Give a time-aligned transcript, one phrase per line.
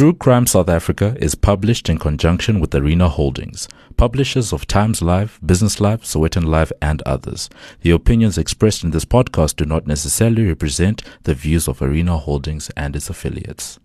[0.00, 3.68] True Crime South Africa is published in conjunction with Arena Holdings,
[3.98, 7.50] publishers of Times Live, Business Live, Sowetan Live, and others.
[7.82, 12.70] The opinions expressed in this podcast do not necessarily represent the views of Arena Holdings
[12.78, 13.78] and its affiliates.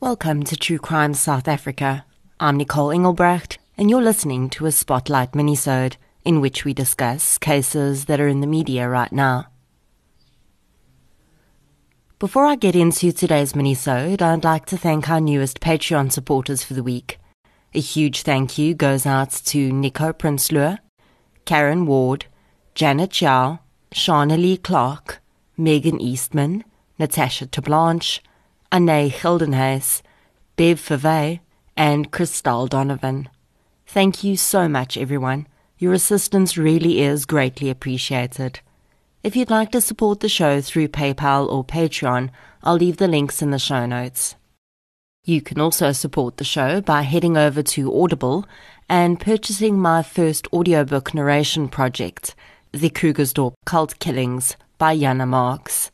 [0.00, 2.06] Welcome to True Crime South Africa.
[2.40, 8.06] I'm Nicole Engelbrecht, and you're listening to a Spotlight minisode in which we discuss cases
[8.06, 9.49] that are in the media right now.
[12.20, 16.74] Before I get into today's minisode, I'd like to thank our newest Patreon supporters for
[16.74, 17.18] the week.
[17.72, 20.76] A huge thank you goes out to Nico Prinsloo,
[21.46, 22.26] Karen Ward,
[22.74, 23.60] Janet Chow,
[23.94, 25.22] Shauna Lee Clark,
[25.56, 26.62] Megan Eastman,
[26.98, 28.20] Natasha Tablanche,
[28.70, 30.02] Anne Geldenhuis,
[30.56, 31.40] Bev Favey,
[31.74, 33.30] and Christelle Donovan.
[33.86, 35.46] Thank you so much, everyone.
[35.78, 38.60] Your assistance really is greatly appreciated.
[39.22, 42.30] If you'd like to support the show through PayPal or Patreon,
[42.62, 44.34] I'll leave the links in the show notes.
[45.24, 48.46] You can also support the show by heading over to Audible
[48.88, 52.34] and purchasing my first audiobook narration project,
[52.72, 55.90] The Krugersdorp Cult Killings by Jana Marx.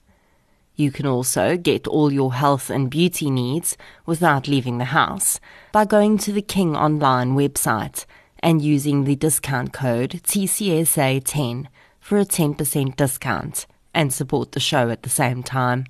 [0.77, 5.41] You can also get all your health and beauty needs without leaving the house
[5.73, 8.05] by going to the King Online website
[8.39, 11.67] and using the discount code TCSA10
[12.07, 15.85] for a 10% discount and support the show at the same time.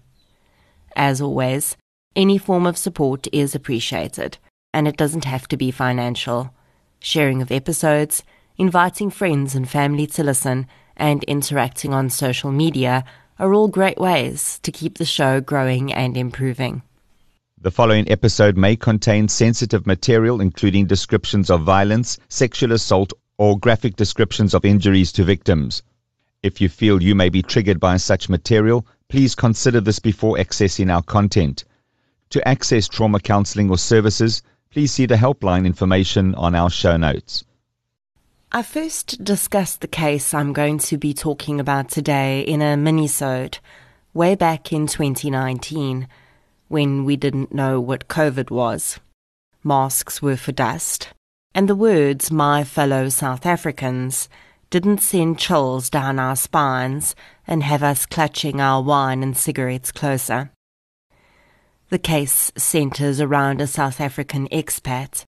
[0.96, 1.76] As always,
[2.16, 4.38] any form of support is appreciated,
[4.72, 6.54] and it doesn't have to be financial.
[7.00, 8.22] Sharing of episodes,
[8.56, 13.04] inviting friends and family to listen, and interacting on social media
[13.38, 16.80] are all great ways to keep the show growing and improving.
[17.60, 23.96] The following episode may contain sensitive material, including descriptions of violence, sexual assault, or graphic
[23.96, 25.82] descriptions of injuries to victims.
[26.46, 30.94] If you feel you may be triggered by such material, please consider this before accessing
[30.94, 31.64] our content.
[32.30, 37.42] To access trauma counseling or services, please see the helpline information on our show notes.
[38.52, 43.58] I first discussed the case I'm going to be talking about today in a minisode
[44.14, 46.06] way back in 2019
[46.68, 49.00] when we didn't know what COVID was.
[49.64, 51.08] Masks were for dust,
[51.56, 54.28] and the words my fellow South Africans
[54.70, 57.14] didn't send chills down our spines
[57.46, 60.50] and have us clutching our wine and cigarettes closer.
[61.88, 65.24] The case centres around a South African expat,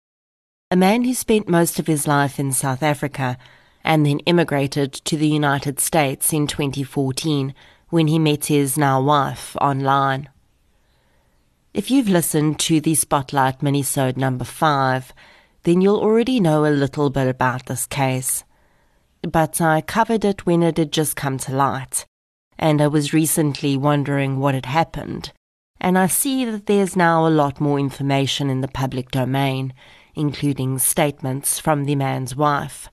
[0.71, 3.39] a man who spent most of his life in South Africa
[3.85, 7.55] and then immigrated to the United States in 2014
[7.91, 10.29] when he met his now wife online.
[11.73, 15.13] If you've listened to the Spotlight minisode number 5,
[15.63, 18.43] then you'll already know a little bit about this case
[19.23, 22.07] but I covered it when it had just come to light,
[22.59, 25.33] and I was recently wondering what had happened.
[25.81, 29.73] And I see that there's now a lot more information in the public domain,
[30.15, 32.89] including statements from the man's wife.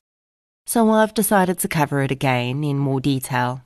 [0.66, 3.62] So I've decided to cover it again in more detail.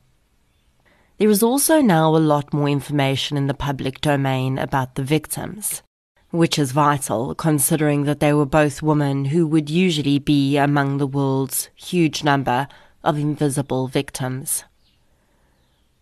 [1.19, 5.83] There is also now a lot more information in the public domain about the victims
[6.31, 11.07] which is vital considering that they were both women who would usually be among the
[11.07, 12.69] world's huge number
[13.03, 14.65] of invisible victims.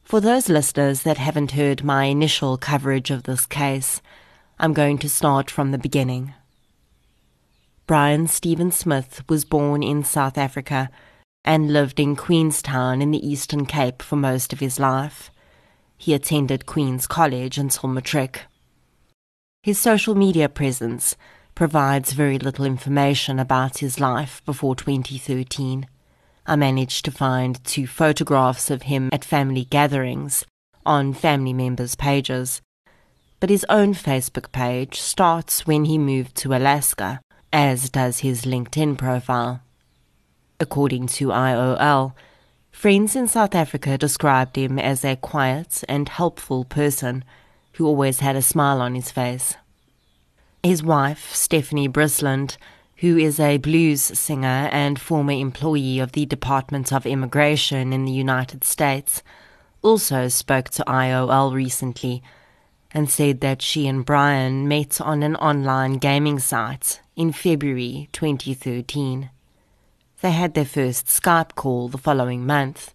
[0.03, 4.01] For those listeners that haven't heard my initial coverage of this case,
[4.59, 6.35] I'm going to start from the beginning.
[7.87, 10.91] Brian Steven Smith was born in South Africa
[11.45, 15.31] and lived in Queenstown in the Eastern Cape for most of his life.
[15.97, 18.43] He attended Queen's College until matric.
[19.69, 21.15] His social media presence
[21.55, 25.87] provides very little information about his life before 2013.
[26.47, 30.47] I managed to find two photographs of him at family gatherings
[30.87, 32.63] on family members' pages.
[33.41, 37.21] But his own Facebook page starts when he moved to Alaska,
[37.53, 39.61] as does his LinkedIn profile.
[40.59, 42.15] According to IOL,
[42.71, 47.23] friends in South Africa described him as a quiet and helpful person
[47.79, 49.55] who always had a smile on his face.
[50.63, 52.57] His wife, Stephanie Bissland,
[52.97, 58.13] who is a blues singer and former employee of the Department of Immigration in the
[58.13, 59.23] United States,
[59.83, 62.23] also spoke to IOL recently
[62.91, 69.31] and said that she and Brian met on an online gaming site in February 2013.
[70.21, 72.93] They had their first Skype call the following month,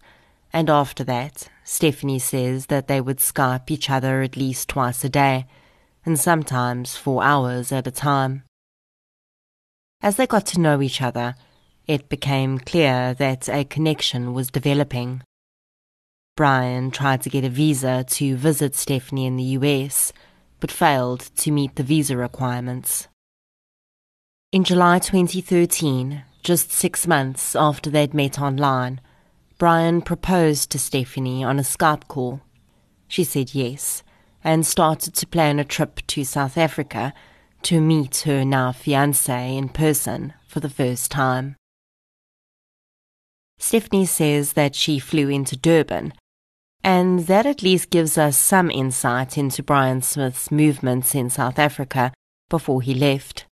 [0.52, 5.08] and after that, Stephanie says that they would Skype each other at least twice a
[5.08, 5.46] day,
[6.04, 8.42] and sometimes for hours at a time.
[10.02, 11.34] As they got to know each other,
[11.86, 15.22] it became clear that a connection was developing.
[16.36, 20.12] Brian tried to get a visa to visit Stephanie in the US,
[20.60, 23.08] but failed to meet the visa requirements.
[24.52, 29.00] In July 2013, just six months after they'd met online,
[29.58, 32.40] Brian proposed to Stephanie on a Skype call.
[33.08, 34.02] She said yes
[34.44, 37.14] and started to plan a trip to South Africa
[37.62, 41.56] to meet her now fiance in person for the first time.
[43.58, 46.12] Stephanie says that she flew into Durban,
[46.82, 52.12] and that at least gives us some insight into Brian Smith's movements in South Africa
[52.50, 53.46] before he left.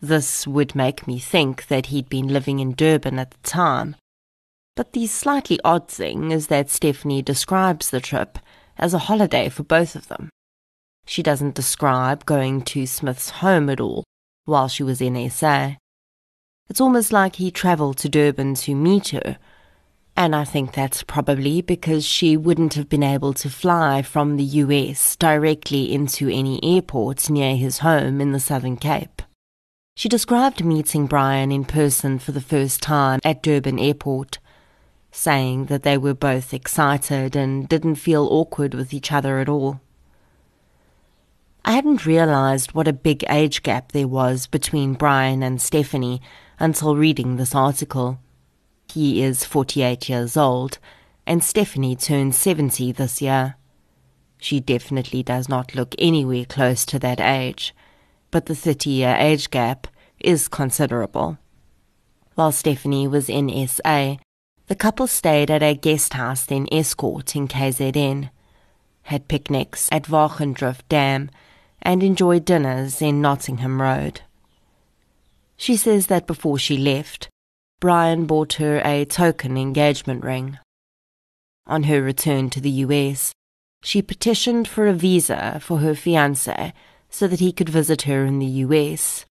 [0.00, 3.94] This would make me think that he'd been living in Durban at the time.
[4.74, 8.38] But the slightly odd thing is that Stephanie describes the trip
[8.80, 10.30] as a holiday for both of them.
[11.06, 14.04] She doesn't describe going to Smith's home at all
[14.44, 15.74] while she was in SA.
[16.68, 19.38] It's almost like he travelled to Durban to meet her,
[20.16, 24.44] and I think that's probably because she wouldn't have been able to fly from the
[24.44, 29.22] US directly into any airport near his home in the Southern Cape.
[29.96, 34.38] She described meeting Brian in person for the first time at Durban Airport
[35.12, 39.80] saying that they were both excited and didn't feel awkward with each other at all.
[41.64, 46.22] I hadn't realized what a big age gap there was between Brian and Stephanie
[46.58, 48.18] until reading this article.
[48.90, 50.78] He is 48 years old,
[51.26, 53.56] and Stephanie turned 70 this year.
[54.38, 57.74] She definitely does not look anywhere close to that age,
[58.30, 59.86] but the 30 year age gap
[60.18, 61.38] is considerable.
[62.36, 64.16] While Stephanie was in SA,
[64.70, 68.30] the couple stayed at a guest house in Estcourt in KZN,
[69.02, 71.28] had picnics at Wagendrift Dam,
[71.82, 74.20] and enjoyed dinners in Nottingham Road.
[75.56, 77.28] She says that before she left,
[77.80, 80.60] Brian bought her a token engagement ring.
[81.66, 83.32] On her return to the US,
[83.82, 86.72] she petitioned for a visa for her fiance
[87.08, 89.26] so that he could visit her in the US,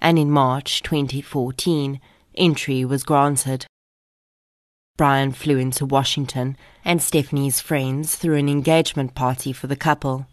[0.00, 2.00] and in March 2014,
[2.36, 3.66] entry was granted.
[4.98, 10.26] Brian flew into Washington and Stephanie's friends threw an engagement party for the couple.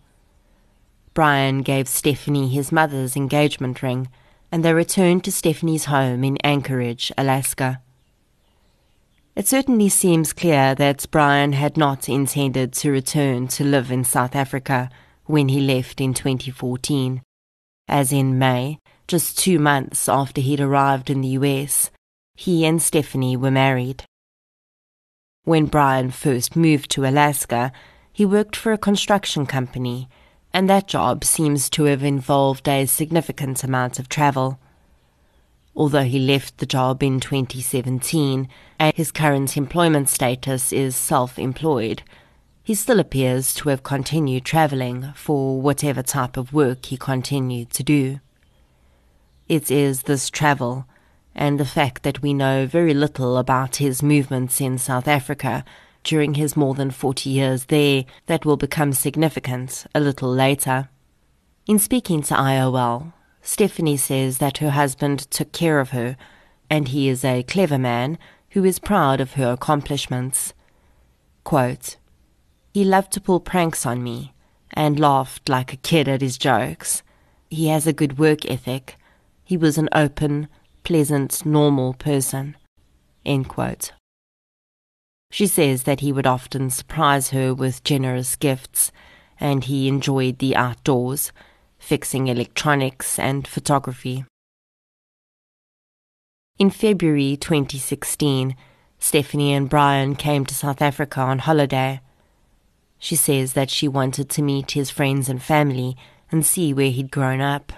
[1.13, 4.09] Brian gave Stephanie his mother's engagement ring,
[4.51, 7.79] and they returned to Stephanie's home in Anchorage, Alaska.
[9.35, 14.35] It certainly seems clear that Brian had not intended to return to live in South
[14.35, 14.89] Africa
[15.25, 17.21] when he left in 2014.
[17.87, 21.91] As in May, just two months after he'd arrived in the US,
[22.35, 24.05] he and Stephanie were married.
[25.45, 27.71] When Brian first moved to Alaska,
[28.11, 30.09] he worked for a construction company,
[30.51, 34.59] and that job seems to have involved a significant amount of travel.
[35.75, 38.49] Although he left the job in 2017
[38.79, 42.01] and his current employment status is self employed,
[42.63, 47.83] he still appears to have continued travelling for whatever type of work he continued to
[47.83, 48.19] do.
[49.47, 50.87] It is this travel
[51.35, 55.65] and the fact that we know very little about his movements in South Africa
[56.03, 60.89] during his more than 40 years there that will become significant a little later.
[61.67, 63.11] In speaking to IOL,
[63.41, 66.15] Stephanie says that her husband took care of her,
[66.69, 68.17] and he is a clever man
[68.51, 70.53] who is proud of her accomplishments.
[71.43, 71.97] Quote,
[72.73, 74.33] he loved to pull pranks on me
[74.73, 77.03] and laughed like a kid at his jokes.
[77.49, 78.97] He has a good work ethic.
[79.43, 80.49] He was an open,
[80.85, 82.55] pleasant, normal person.
[85.31, 88.91] She says that he would often surprise her with generous gifts,
[89.39, 91.33] and he enjoyed the outdoors,
[91.79, 94.25] fixing electronics and photography.
[96.57, 98.55] In February 2016,
[98.99, 101.99] Stephanie and Brian came to South Africa on holiday.
[102.97, 105.97] She says that she wanted to meet his friends and family
[106.31, 107.73] and see where he'd grown up.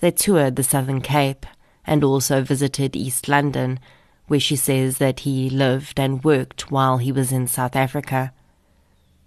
[0.00, 1.46] They toured the Southern Cape
[1.86, 3.78] and also visited East London,
[4.26, 8.32] where she says that he lived and worked while he was in South Africa.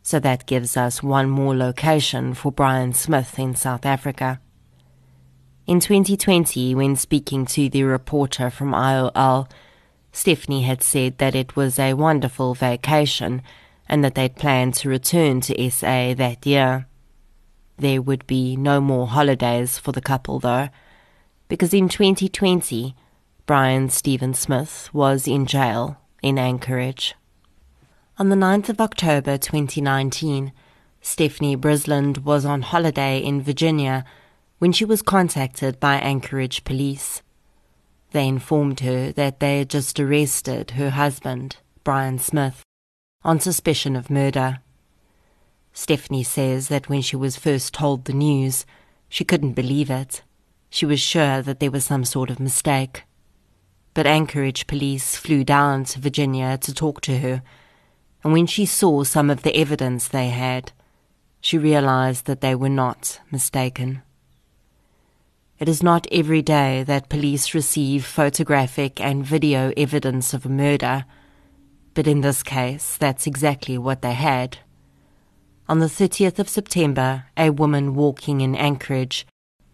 [0.03, 4.41] So that gives us one more location for Brian Smith in South Africa.
[5.65, 9.49] In 2020, when speaking to the reporter from IOL,
[10.11, 13.41] Stephanie had said that it was a wonderful vacation
[13.87, 16.87] and that they'd planned to return to SA that year.
[17.77, 20.69] There would be no more holidays for the couple, though
[21.49, 22.95] because in 2020,
[23.45, 27.15] Brian Steven Smith was in jail in Anchorage.
[28.19, 30.53] On the 9th of October 2019,
[31.01, 34.05] Stephanie Bissland was on holiday in Virginia
[34.59, 37.23] when she was contacted by Anchorage police.
[38.11, 42.63] They informed her that they had just arrested her husband, Brian Smith.
[43.21, 44.59] on suspicion of murder.
[45.73, 48.65] Stephanie says that when she was first told the news,
[49.09, 50.21] she couldn't believe it.
[50.69, 53.03] She was sure that there was some sort of mistake.
[53.93, 57.41] But Anchorage police flew down to Virginia to talk to her,
[58.23, 60.71] and when she saw some of the evidence they had,
[61.41, 64.01] she realized that they were not mistaken.
[65.57, 71.05] It is not every day that police receive photographic and video evidence of a murder,
[71.93, 74.59] but in this case, that's exactly what they had.
[75.67, 79.25] On the 30th of September, a woman walking in Anchorage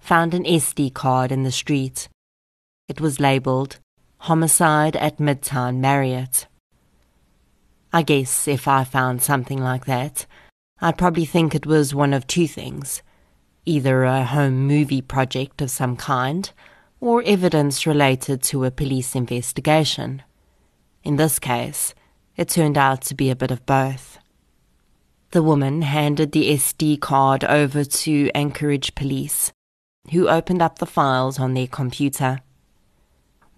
[0.05, 2.07] found an SD card in the street.
[2.87, 3.79] It was labeled
[4.19, 6.45] Homicide at Midtown Marriott.
[7.91, 10.27] I guess if I found something like that,
[10.79, 13.01] I'd probably think it was one of two things
[13.67, 16.51] either a home movie project of some kind,
[17.01, 20.21] or evidence related to a police investigation.
[21.03, 21.95] In this case,
[22.37, 24.19] it turned out to be a bit of both.
[25.31, 29.51] The woman handed the SD card over to Anchorage police,
[30.11, 32.39] who opened up the files on their computer.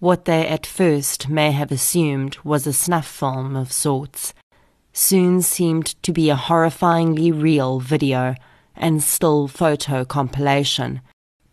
[0.00, 4.34] What they at first may have assumed was a snuff film of sorts
[4.92, 8.34] soon seemed to be a horrifyingly real video
[8.74, 11.00] and still photo compilation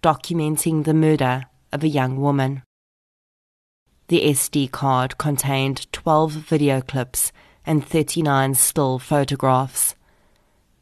[0.01, 2.61] documenting the murder of a young woman.
[4.07, 7.31] The SD card contained 12 video clips
[7.65, 9.95] and 39 still photographs.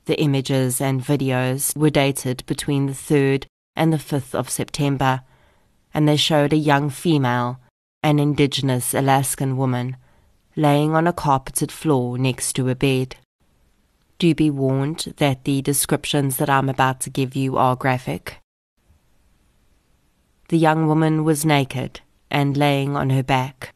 [0.05, 5.21] The images and videos were dated between the 3rd and the 5th of September,
[5.93, 7.59] and they showed a young female,
[8.01, 9.97] an indigenous Alaskan woman,
[10.55, 13.15] laying on a carpeted floor next to a bed.
[14.19, 18.39] Do be warned that the descriptions that I'm about to give you are graphic.
[20.49, 23.73] The young woman was naked and laying on her back.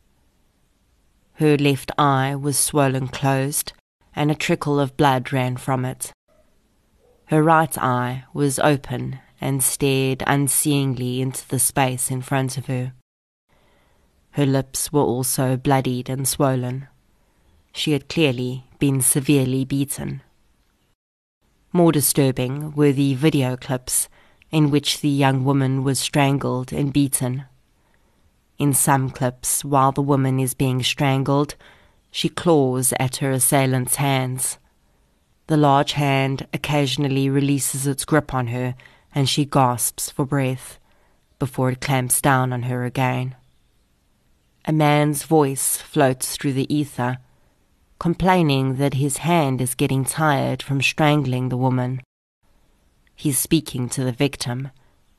[1.34, 3.74] Her left eye was swollen closed,
[4.16, 6.12] and a trickle of blood ran from it.
[7.25, 12.94] Her right eye was open and stared unseeingly into the space in front of her.
[14.32, 16.88] Her lips were also bloodied and swollen.
[17.74, 20.22] She had clearly been severely beaten.
[21.72, 24.10] More disturbing were the video clips
[24.51, 27.46] in which the young woman was strangled and beaten.
[28.58, 31.56] In some clips, while the woman is being strangled,
[32.10, 34.58] she claws at her assailant's hands.
[35.48, 38.75] The large hand occasionally releases its grip on her,
[39.14, 40.80] and she gasps for breath
[41.40, 43.36] before it clamps down on her again.
[44.66, 47.18] A man's voice floats through the ether
[48.00, 52.02] complaining that his hand is getting tired from strangling the woman.
[53.16, 54.70] He's speaking to the victim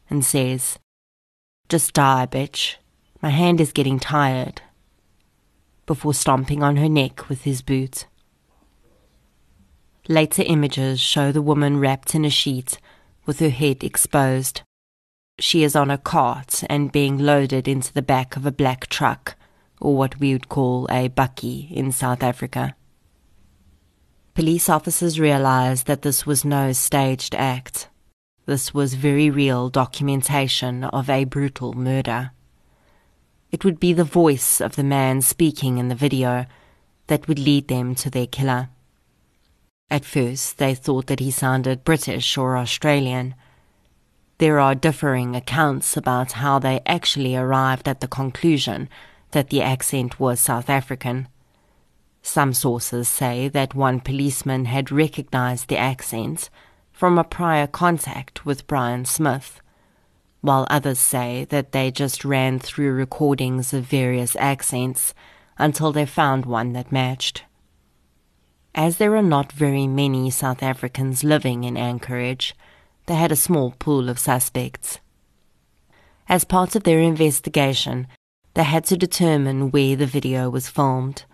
[0.08, 0.78] and says,
[1.68, 2.76] Just die, bitch.
[3.20, 4.62] My hand is getting tired.
[5.86, 8.06] Before stomping on her neck with his boot.
[10.08, 12.78] Later images show the woman wrapped in a sheet
[13.28, 14.62] with her head exposed.
[15.38, 19.36] She is on a cart and being loaded into the back of a black truck
[19.82, 22.74] or what we would call a bakkie in South Africa.
[24.32, 27.88] Police officers realized that this was no staged act.
[28.46, 32.30] This was very real documentation of a brutal murder.
[33.52, 36.46] It would be the voice of the man speaking in the video
[37.08, 38.70] that would lead them to their killer.
[39.90, 43.34] At first, they thought that he sounded British or Australian.
[44.36, 48.90] There are differing accounts about how they actually arrived at the conclusion
[49.30, 51.28] that the accent was South African.
[52.22, 56.50] Some sources say that one policeman had recognized the accent
[56.92, 59.60] from a prior contact with Brian Smith,
[60.42, 65.14] while others say that they just ran through recordings of various accents
[65.56, 67.44] until they found one that matched.
[68.78, 72.54] As there are not very many South Africans living in Anchorage,
[73.06, 75.00] they had a small pool of suspects.
[76.28, 78.06] As part of their investigation,
[78.54, 81.24] they had to determine where the video was filmed.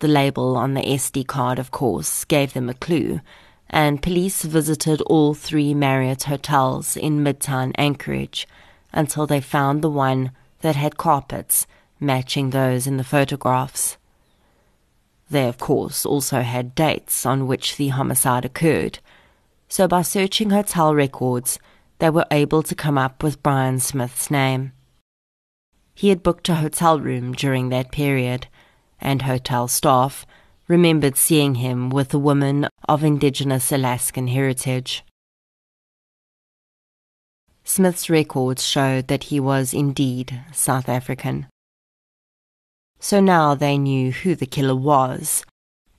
[0.00, 3.20] The label on the SD card, of course, gave them a clue,
[3.70, 8.48] and police visited all three Marriott hotels in Midtown Anchorage
[8.92, 11.68] until they found the one that had carpets
[12.00, 13.96] matching those in the photographs.
[15.34, 19.00] They, of course, also had dates on which the homicide occurred,
[19.68, 21.58] so by searching hotel records,
[21.98, 24.70] they were able to come up with Brian Smith's name.
[25.92, 28.46] He had booked a hotel room during that period,
[29.00, 30.24] and hotel staff
[30.68, 35.02] remembered seeing him with a woman of indigenous Alaskan heritage.
[37.64, 41.48] Smith's records showed that he was indeed South African.
[43.04, 45.44] So now they knew who the killer was,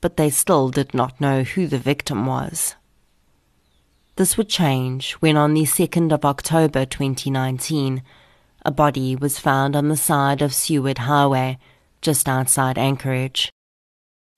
[0.02, 2.74] but they still did not know who the victim was.
[4.16, 8.02] This would change when, on the 2nd of October 2019,
[8.66, 11.60] a body was found on the side of Seward Highway,
[12.02, 13.52] just outside Anchorage.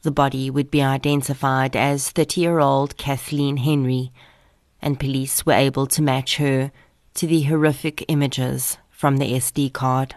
[0.02, 4.12] The body would be identified as 30 year old Kathleen Henry,
[4.82, 6.74] and police were able to match her
[7.14, 10.16] to the horrific images from the SD card.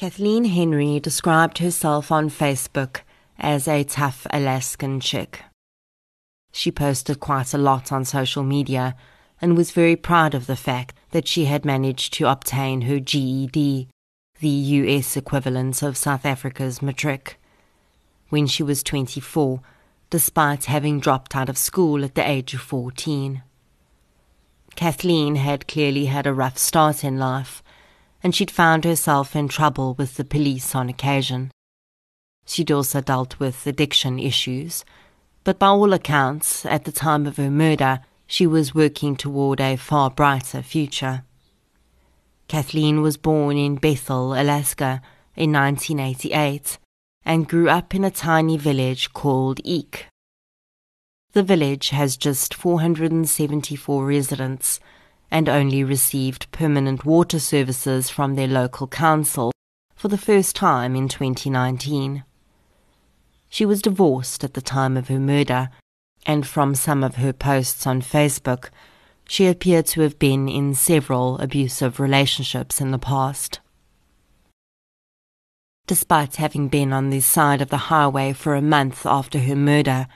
[0.00, 3.02] Kathleen Henry described herself on Facebook
[3.38, 5.42] as a tough Alaskan chick.
[6.52, 8.96] She posted quite a lot on social media
[9.42, 13.88] and was very proud of the fact that she had managed to obtain her GED,
[14.40, 17.38] the US equivalent of South Africa's matric,
[18.30, 19.60] when she was 24,
[20.08, 23.42] despite having dropped out of school at the age of 14.
[24.76, 27.62] Kathleen had clearly had a rough start in life,
[28.22, 31.50] and she'd found herself in trouble with the police on occasion.
[32.46, 34.84] She'd also dealt with addiction issues
[35.42, 39.76] but by all accounts, at the time of her murder, she was working toward a
[39.76, 41.24] far brighter future.
[42.46, 45.00] Kathleen was born in Bethel, Alaska,
[45.36, 46.78] in 1988
[47.24, 50.06] and grew up in a tiny village called Eek.
[51.32, 54.80] The village has just 474 residents
[55.30, 59.52] and only received permanent water services from their local council
[59.94, 62.24] for the first time in 2019.
[63.48, 65.70] She was divorced at the time of her murder,
[66.26, 68.70] and from some of her posts on Facebook,
[69.28, 73.60] she appeared to have been in several abusive relationships in the past.
[75.86, 80.06] Despite having been on this side of the highway for a month after her murder,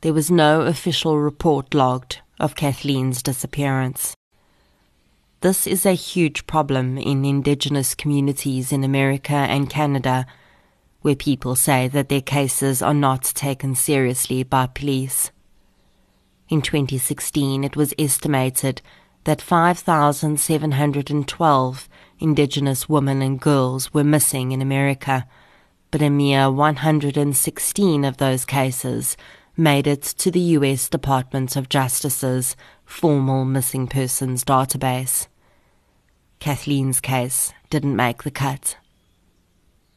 [0.00, 4.14] there was no official report logged of Kathleen's disappearance.
[5.42, 10.26] This is a huge problem in Indigenous communities in America and Canada
[11.00, 15.30] where people say that their cases are not taken seriously by police.
[16.50, 18.82] In 2016, it was estimated
[19.24, 25.26] that 5,712 Indigenous women and girls were missing in America,
[25.90, 29.16] but a mere 116 of those cases
[29.56, 30.90] made it to the U.S.
[30.90, 35.28] Department of Justice's formal missing persons database.
[36.40, 38.76] Kathleen's case didn't make the cut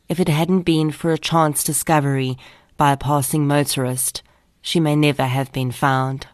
[0.09, 2.37] if it hadn't been for a chance discovery
[2.77, 4.21] by a passing motorist,
[4.61, 6.27] she may never have been found.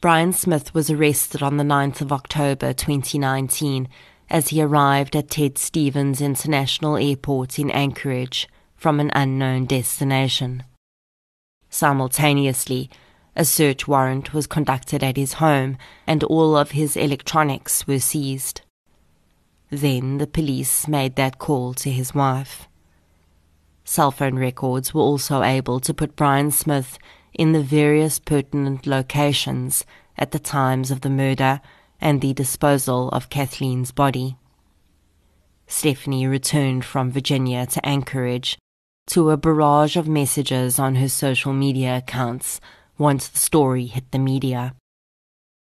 [0.00, 3.88] Brian Smith was arrested on the 9th of October 2019
[4.30, 10.62] as he arrived at Ted Stevens International Airport in Anchorage from an unknown destination.
[11.70, 12.90] Simultaneously,
[13.36, 18.62] a search warrant was conducted at his home and all of his electronics were seized.
[19.70, 22.68] Then the police made that call to his wife.
[23.84, 26.98] Cell phone records were also able to put Brian Smith
[27.32, 29.84] in the various pertinent locations
[30.16, 31.60] at the times of the murder
[32.00, 34.36] and the disposal of Kathleen's body.
[35.66, 38.58] Stephanie returned from Virginia to Anchorage
[39.06, 42.60] to a barrage of messages on her social media accounts
[42.98, 44.74] once the story hit the media.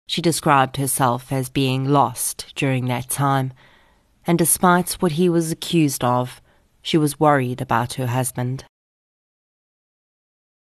[0.08, 3.54] She described herself as being lost during that time
[4.28, 6.41] and despite what he was accused of,
[6.82, 8.65] she was worried about her husband.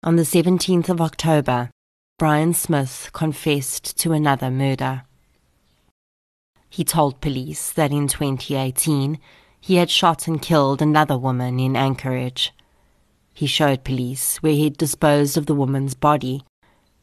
[0.03, 1.69] On the 17th of October,
[2.17, 5.03] Brian Smith confessed to another murder.
[6.69, 9.19] He told police that in 2018
[9.59, 12.53] he had shot and killed another woman in Anchorage.
[13.33, 16.43] He showed police where he'd disposed of the woman's body,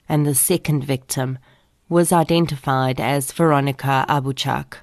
[0.09, 1.39] and the second victim
[1.89, 4.79] was identified as Veronica Abouchuk.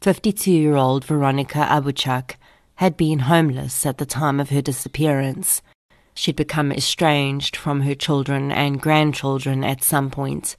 [0.00, 2.36] 52 year old Veronica Abouchuk
[2.76, 5.62] had been homeless at the time of her disappearance.
[6.14, 10.56] She'd become estranged from her children and grandchildren at some point,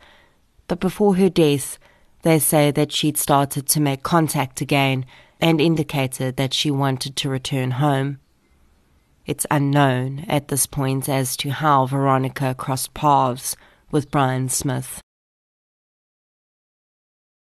[0.67, 1.77] but before her death,
[2.23, 5.05] they say that she'd started to make contact again
[5.39, 8.19] and indicated that she wanted to return home.
[9.25, 13.55] It's unknown at this point as to how Veronica crossed paths
[13.89, 15.01] with Brian Smith.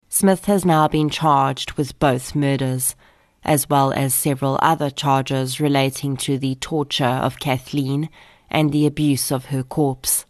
[0.08, 2.96] Smith has now been charged with both murders,
[3.44, 8.08] as well as several other charges relating to the torture of Kathleen
[8.50, 10.24] and the abuse of her corpse.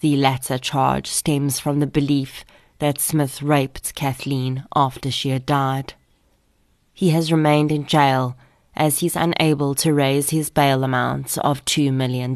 [0.00, 2.44] The latter charge stems from the belief
[2.80, 5.94] that Smith raped Kathleen after she had died.
[6.92, 8.36] He has remained in jail
[8.76, 12.34] as he's unable to raise his bail amount of $2 million.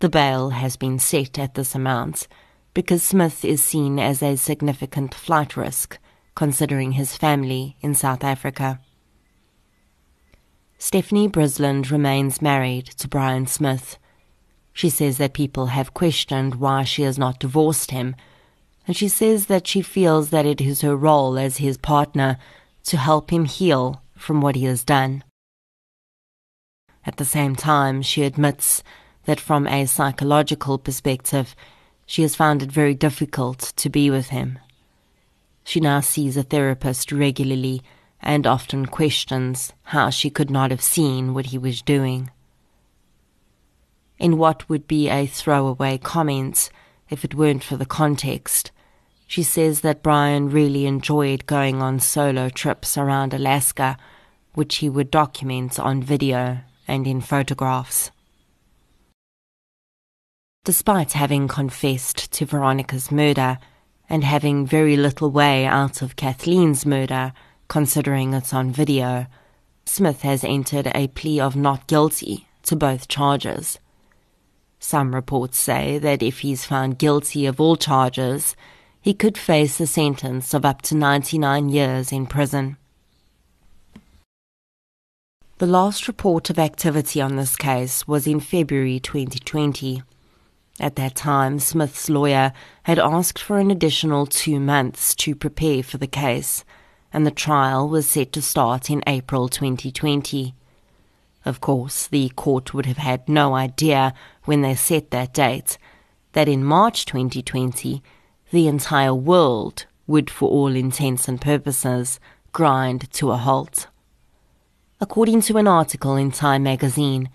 [0.00, 2.28] The bail has been set at this amount
[2.74, 5.98] because Smith is seen as a significant flight risk,
[6.34, 8.78] considering his family in South Africa.
[10.78, 13.98] Stephanie Bissland remains married to Brian Smith.
[14.72, 18.14] She says that people have questioned why she has not divorced him,
[18.86, 22.38] and she says that she feels that it is her role as his partner
[22.84, 25.24] to help him heal from what he has done.
[27.06, 28.82] At the same time, she admits
[29.24, 31.54] that from a psychological perspective,
[32.04, 34.58] she has found it very difficult to be with him.
[35.64, 37.82] She now sees a therapist regularly
[38.20, 42.30] and often questions how she could not have seen what he was doing.
[44.18, 46.70] In what would be a throwaway comment,
[47.08, 48.72] if it weren't for the context,
[49.28, 53.98] she says that Brian really enjoyed going on solo trips around Alaska,
[54.54, 58.10] which he would document on video and in photographs.
[60.64, 63.58] Despite having confessed to Veronica's murder
[64.08, 67.34] and having very little way out of Kathleen's murder,
[67.68, 69.26] considering it's on video,
[69.84, 73.78] Smith has entered a plea of not guilty to both charges.
[74.80, 78.56] Some reports say that if he's found guilty of all charges,
[79.08, 82.76] he could face a sentence of up to 99 years in prison.
[85.56, 90.02] The last report of activity on this case was in February 2020.
[90.78, 95.96] At that time, Smith's lawyer had asked for an additional two months to prepare for
[95.96, 96.62] the case,
[97.10, 100.54] and the trial was set to start in April 2020.
[101.46, 104.12] Of course, the court would have had no idea
[104.44, 105.78] when they set that date
[106.32, 108.02] that in March 2020
[108.50, 112.18] the entire world would, for all intents and purposes,
[112.52, 113.88] grind to a halt.
[115.00, 117.28] According to an article in Time magazine,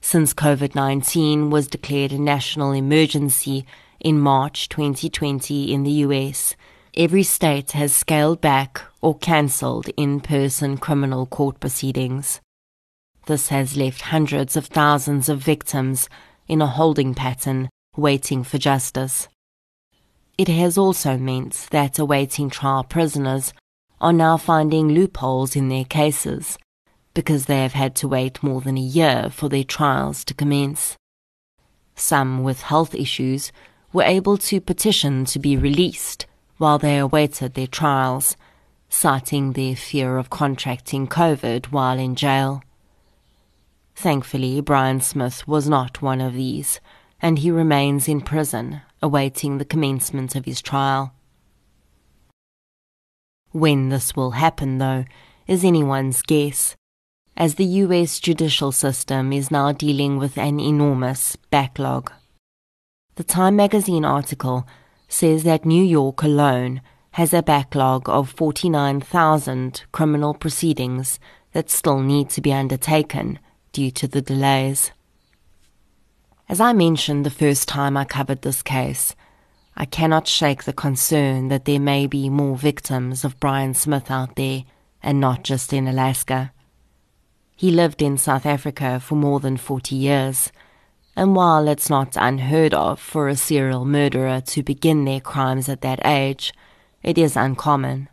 [0.00, 3.66] since COVID 19 was declared a national emergency
[4.00, 6.56] in March 2020 in the US,
[6.96, 12.40] every state has scaled back or cancelled in person criminal court proceedings.
[13.26, 16.08] This has left hundreds of thousands of victims
[16.48, 19.28] in a holding pattern waiting for justice.
[20.40, 23.52] It has also meant that awaiting trial prisoners
[24.00, 26.56] are now finding loopholes in their cases
[27.12, 30.96] because they have had to wait more than a year for their trials to commence.
[31.94, 33.52] Some with health issues
[33.92, 36.24] were able to petition to be released
[36.56, 38.34] while they awaited their trials,
[38.88, 42.62] citing their fear of contracting COVID while in jail.
[43.94, 46.80] Thankfully, Brian Smith was not one of these,
[47.20, 51.14] and he remains in prison awaiting the commencement of his trial.
[53.52, 55.04] When this will happen, though,
[55.46, 56.76] is anyone's guess,
[57.36, 62.12] as the US judicial system is now dealing with an enormous backlog.
[63.16, 64.66] The Time magazine article
[65.08, 66.80] says that New York alone
[67.12, 71.18] has a backlog of 49,000 criminal proceedings
[71.52, 73.40] that still need to be undertaken
[73.72, 74.92] due to the delays.
[76.50, 79.14] As I mentioned the first time I covered this case,
[79.76, 84.34] I cannot shake the concern that there may be more victims of Brian Smith out
[84.34, 84.64] there,
[85.00, 86.50] and not just in Alaska.
[87.54, 90.50] He lived in South Africa for more than 40 years,
[91.14, 95.82] and while it's not unheard of for a serial murderer to begin their crimes at
[95.82, 96.52] that age,
[97.04, 98.08] it is uncommon.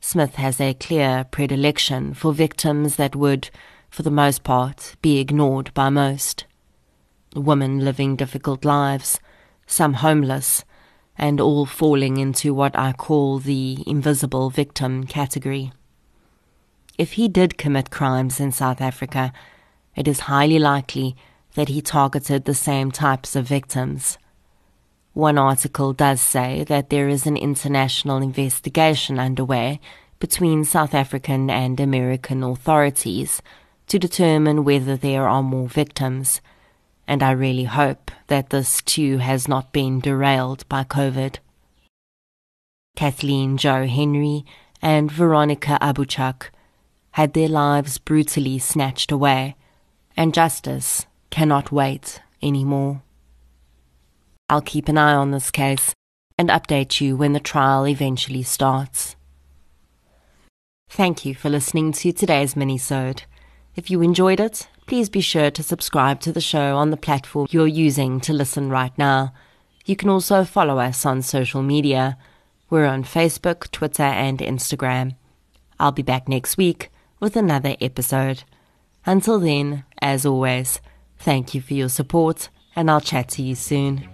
[0.00, 3.50] Smith has a clear predilection for victims that would,
[3.90, 6.44] for the most part, be ignored by most
[7.34, 9.20] women living difficult lives,
[9.66, 10.64] some homeless,
[11.16, 15.72] and all falling into what I call the invisible victim category.
[16.98, 19.32] If he did commit crimes in South Africa,
[19.96, 21.16] it is highly likely
[21.54, 24.18] that he targeted the same types of victims.
[25.12, 29.80] One article does say that there is an international investigation underway
[30.18, 33.42] between South African and American authorities
[33.88, 36.40] to determine whether there are more victims
[37.06, 41.36] and I really hope that this too has not been derailed by COVID.
[42.96, 44.44] Kathleen Jo Henry
[44.80, 46.50] and Veronica Abouchuk
[47.12, 49.56] had their lives brutally snatched away,
[50.16, 53.02] and justice cannot wait anymore.
[54.48, 55.94] I'll keep an eye on this case
[56.38, 59.16] and update you when the trial eventually starts.
[60.90, 63.22] Thank you for listening to today's mini-sode.
[63.74, 67.46] If you enjoyed it, please be sure to subscribe to the show on the platform
[67.50, 69.32] you're using to listen right now.
[69.84, 72.16] You can also follow us on social media.
[72.70, 75.16] We're on Facebook, Twitter, and Instagram.
[75.78, 76.90] I'll be back next week
[77.20, 78.44] with another episode.
[79.04, 80.80] Until then, as always,
[81.18, 84.08] thank you for your support, and I'll chat to you soon.